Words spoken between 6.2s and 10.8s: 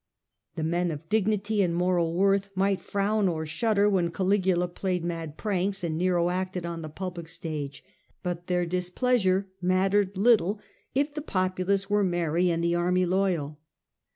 acted on the public stage; but their displeasure mattered little